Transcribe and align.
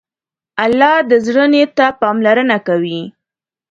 الله 0.63 0.93
د 1.09 1.11
زړه 1.25 1.45
نیت 1.53 1.71
ته 1.77 1.85
پاملرنه 2.01 2.57
کوي. 2.67 2.99